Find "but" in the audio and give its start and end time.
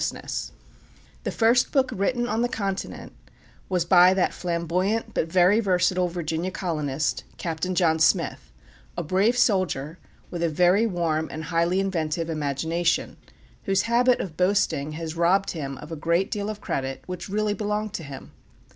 5.13-5.31